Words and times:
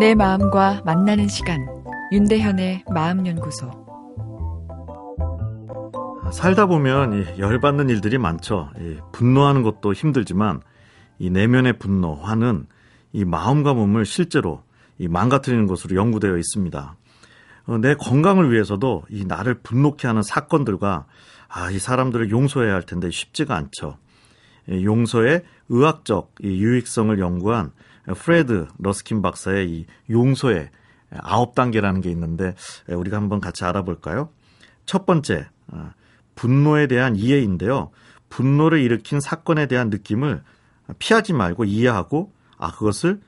내 0.00 0.14
마음과 0.14 0.80
만나는 0.86 1.28
시간 1.28 1.58
윤대현의 2.10 2.86
마음연구소 2.90 3.70
살다 6.32 6.64
보면 6.64 7.36
열받는 7.38 7.90
일들이 7.90 8.16
많죠. 8.16 8.70
분노하는 9.12 9.62
것도 9.62 9.92
힘들지만 9.92 10.62
이 11.18 11.28
내면의 11.28 11.78
분노, 11.78 12.14
화는 12.14 12.66
이 13.12 13.26
마음과 13.26 13.74
몸을 13.74 14.06
실제로 14.06 14.62
이 14.96 15.06
망가뜨리는 15.06 15.66
것으로 15.66 15.94
연구되어 15.96 16.38
있습니다. 16.38 16.96
어, 17.66 17.76
내 17.76 17.94
건강을 17.94 18.50
위해서도 18.50 19.04
이 19.10 19.26
나를 19.26 19.60
분노케 19.62 20.08
하는 20.08 20.22
사건들과 20.22 21.04
아, 21.46 21.70
이 21.70 21.78
사람들을 21.78 22.30
용서해야 22.30 22.72
할 22.72 22.84
텐데 22.84 23.10
쉽지가 23.10 23.54
않죠. 23.54 23.98
용서의 24.66 25.42
의학적 25.68 26.36
유익성을 26.42 27.18
연구한 27.18 27.72
프레드 28.16 28.66
러스킨 28.78 29.22
박사의 29.22 29.70
이 29.70 29.86
용서의 30.08 30.70
아홉 31.18 31.54
단계라는 31.54 32.00
게 32.00 32.10
있는데 32.10 32.54
우리가 32.88 33.16
한번 33.16 33.40
같이 33.40 33.64
알아볼까요? 33.64 34.30
첫 34.86 35.06
번째, 35.06 35.48
어, 35.68 35.90
분노에 36.34 36.86
대한 36.86 37.16
이해인데요. 37.16 37.90
분노를 38.28 38.80
일으킨 38.80 39.20
사건에 39.20 39.66
대한 39.66 39.90
느낌을 39.90 40.42
피하지 40.98 41.32
말고 41.32 41.64
이해하고 41.64 42.32
아 42.56 42.72
그것을 42.72 43.20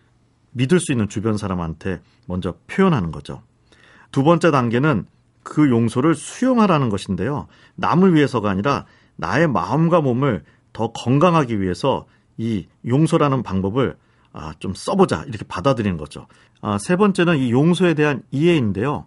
믿을 0.52 0.80
수 0.80 0.92
있는 0.92 1.08
주변 1.08 1.36
사람한테 1.36 2.00
먼저 2.26 2.54
표현하는 2.68 3.10
거죠. 3.10 3.42
두 4.10 4.22
번째 4.22 4.50
단계는 4.50 5.06
그 5.42 5.70
용서를 5.70 6.14
수용하라는 6.14 6.88
것인데요. 6.88 7.48
남을 7.74 8.14
위해서가 8.14 8.50
아니라 8.50 8.86
나의 9.16 9.48
마음과 9.48 10.00
몸을 10.00 10.44
더 10.72 10.92
건강하기 10.92 11.60
위해서 11.60 12.06
이 12.36 12.66
용서라는 12.86 13.42
방법을 13.42 13.96
아, 14.32 14.54
좀 14.58 14.74
써보자 14.74 15.24
이렇게 15.26 15.44
받아들이는 15.46 15.96
거죠. 15.98 16.26
아, 16.60 16.78
세 16.78 16.96
번째는 16.96 17.38
이 17.38 17.50
용서에 17.52 17.94
대한 17.94 18.22
이해인데요. 18.30 19.06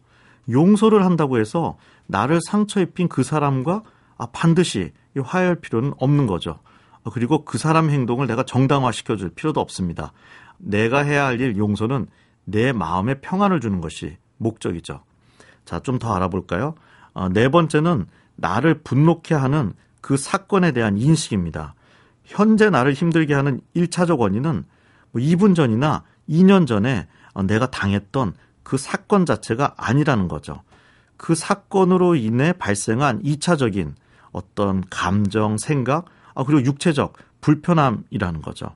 용서를 0.50 1.04
한다고 1.04 1.40
해서 1.40 1.78
나를 2.08 2.40
상처 2.48 2.80
입힌 2.82 3.08
그 3.08 3.24
사람과 3.24 3.82
아, 4.18 4.28
반드시 4.28 4.92
화해할 5.20 5.56
필요는 5.56 5.94
없는 5.98 6.28
거죠. 6.28 6.60
아, 7.04 7.10
그리고 7.12 7.44
그 7.46 7.58
사람 7.58 7.90
행동을 7.90 8.28
내가 8.28 8.44
정당화시켜 8.44 9.16
줄 9.16 9.30
필요도 9.30 9.60
없습니다. 9.60 10.14
내가 10.58 11.00
해야 11.00 11.26
할 11.26 11.42
일 11.42 11.58
용서는 11.58 12.08
내 12.46 12.72
마음에 12.72 13.16
평안을 13.22 13.60
주는 13.60 13.82
것이 13.82 14.18
목적이죠. 14.38 15.02
자, 15.66 15.80
좀 15.80 15.98
더 15.98 16.14
알아볼까요? 16.14 16.76
어, 17.14 17.30
네 17.30 17.50
번째는 17.50 18.06
나를 18.36 18.82
분노케 18.84 19.34
하는 19.34 19.74
그 20.02 20.18
사건에 20.18 20.72
대한 20.72 20.98
인식입니다. 20.98 21.74
현재 22.24 22.70
나를 22.70 22.94
힘들게 22.94 23.34
하는 23.34 23.60
1차적 23.76 24.20
원인은 24.20 24.66
뭐 25.16 25.22
2분 25.22 25.56
전이나 25.56 26.04
2년 26.30 26.68
전에 26.68 27.08
어, 27.34 27.44
내가 27.44 27.72
당했던 27.72 28.34
그 28.64 28.78
사건 28.78 29.26
자체가 29.26 29.76
아니라는 29.78 30.28
거죠. 30.28 30.62
그 31.16 31.36
사건으로 31.36 32.16
인해 32.16 32.52
발생한 32.52 33.24
2차적인 33.24 33.94
어떤 34.34 34.84
감정, 34.90 35.58
생각, 35.58 36.06
아, 36.34 36.44
그리고 36.44 36.66
육체적 36.66 37.14
불편함이라는 37.40 38.42
거죠. 38.42 38.76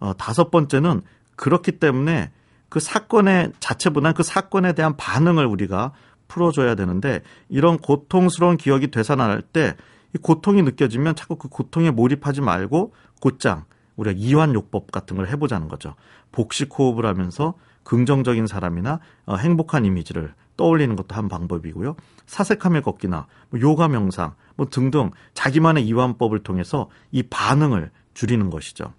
어, 0.00 0.12
다섯 0.18 0.50
번째는 0.50 1.02
그렇기 1.36 1.78
때문에 1.78 2.32
그 2.68 2.80
사건의 2.80 3.52
자체보다는 3.60 4.14
그 4.14 4.24
사건에 4.24 4.72
대한 4.72 4.96
반응을 4.96 5.46
우리가 5.46 5.92
풀어줘야 6.26 6.74
되는데 6.74 7.22
이런 7.48 7.78
고통스러운 7.78 8.56
기억이 8.56 8.90
되살아날 8.90 9.42
때 9.42 9.76
이 10.14 10.18
고통이 10.18 10.62
느껴지면 10.62 11.14
자꾸 11.14 11.36
그 11.36 11.48
고통에 11.48 11.90
몰입하지 11.90 12.40
말고 12.40 12.94
곧장 13.20 13.64
우리가 13.98 14.14
이완요법 14.16 14.90
같은 14.90 15.16
걸 15.16 15.28
해보자는 15.28 15.68
거죠. 15.68 15.94
복식 16.32 16.70
호흡을 16.78 17.04
하면서 17.04 17.54
긍정적인 17.82 18.46
사람이나 18.46 19.00
어, 19.26 19.36
행복한 19.36 19.84
이미지를 19.84 20.34
떠올리는 20.56 20.94
것도 20.96 21.14
한 21.14 21.28
방법이고요. 21.28 21.96
사색하며 22.26 22.82
걷기나 22.82 23.26
뭐 23.50 23.60
요가 23.60 23.88
명상 23.88 24.34
뭐 24.56 24.66
등등 24.68 25.10
자기만의 25.34 25.86
이완법을 25.86 26.42
통해서 26.42 26.88
이 27.10 27.22
반응을 27.22 27.90
줄이는 28.14 28.50
것이죠. 28.50 28.92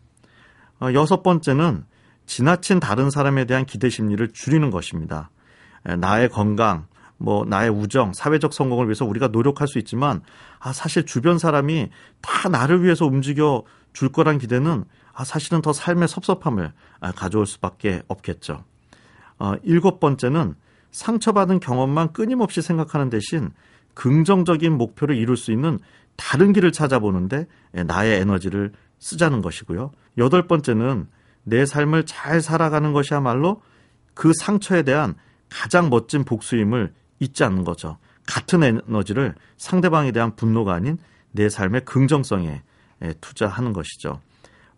어, 0.82 0.94
여섯 0.94 1.24
번째는 1.24 1.86
지나친 2.26 2.80
다른 2.80 3.10
사람에 3.10 3.46
대한 3.46 3.66
기대 3.66 3.90
심리를 3.90 4.28
줄이는 4.34 4.70
것입니다. 4.70 5.32
나의 5.84 6.30
건강, 6.30 6.86
뭐 7.18 7.44
나의 7.46 7.70
우정, 7.70 8.14
사회적 8.14 8.54
성공을 8.54 8.86
위해서 8.86 9.06
우리가 9.06 9.28
노력할 9.28 9.68
수 9.68 9.80
있지만 9.80 10.22
아 10.60 10.74
사실 10.74 11.06
주변 11.06 11.38
사람이 11.40 11.90
다 12.22 12.50
나를 12.50 12.84
위해서 12.84 13.06
움직여 13.06 13.64
줄 13.94 14.10
거란 14.10 14.38
기대는 14.38 14.86
아 15.14 15.24
사실은 15.24 15.62
더 15.62 15.74
삶의 15.74 16.08
섭섭함을 16.08 16.72
아, 17.00 17.12
가져올 17.12 17.46
수밖에 17.46 18.02
없겠죠. 18.08 18.64
어, 19.38 19.54
일곱 19.64 20.00
번째는 20.00 20.56
상처받은 20.92 21.60
경험만 21.60 22.14
끊임없이 22.14 22.62
생각하는 22.62 23.10
대신 23.10 23.52
긍정적인 23.94 24.78
목표를 24.78 25.18
이룰 25.18 25.38
수 25.38 25.52
있는 25.52 25.80
다른 26.16 26.54
길을 26.54 26.72
찾아보는데 26.72 27.48
나의 27.72 28.20
에너지를 28.20 28.74
쓰자는 29.00 29.42
것이고요. 29.42 29.92
여덟 30.18 30.48
번째는 30.48 31.08
내 31.44 31.66
삶을 31.66 32.06
잘 32.06 32.42
살아가는 32.42 32.92
것이야말로 32.94 33.62
그 34.14 34.34
상처에 34.34 34.84
대한 34.84 35.16
가장 35.50 35.90
멋진 35.90 36.24
복수임을 36.24 36.94
잊지 37.20 37.44
않는 37.44 37.64
거죠. 37.64 37.98
같은 38.28 38.64
에너지를 38.64 39.36
상대방에 39.58 40.12
대한 40.12 40.36
분노가 40.36 40.74
아닌 40.74 40.98
내 41.32 41.50
삶의 41.50 41.86
긍정성에 41.86 42.62
투자하는 43.22 43.74
것이죠. 43.74 44.20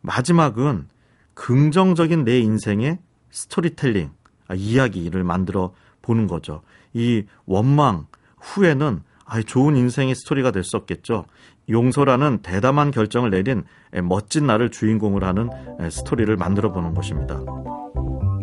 마지막은 0.02 0.88
긍정적인 1.34 2.24
내 2.24 2.40
인생의 2.40 3.00
스토리텔링, 3.32 4.12
아, 4.48 4.54
이야기를 4.56 5.24
만들어 5.24 5.74
보는 6.02 6.28
거죠. 6.28 6.62
이 6.94 7.24
원망 7.46 8.08
후에는 8.40 9.02
아, 9.26 9.42
좋은 9.42 9.76
인생의 9.78 10.16
스토리가 10.16 10.52
될 10.52 10.64
수 10.64 10.76
없겠죠. 10.78 11.26
용서라는 11.70 12.40
대담한 12.42 12.92
결정을 12.92 13.30
내린 13.30 13.64
멋진 14.04 14.46
나를 14.46 14.72
주인공을 14.72 15.24
하는 15.24 15.50
스토리를 15.90 16.36
만들어 16.36 16.74
보는 16.74 16.94
것입니다. 16.94 17.40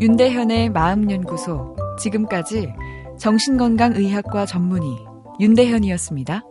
윤대현의 0.01 0.71
마음연구소. 0.71 1.77
지금까지 1.99 2.73
정신건강의학과 3.19 4.47
전문의 4.47 4.97
윤대현이었습니다. 5.41 6.43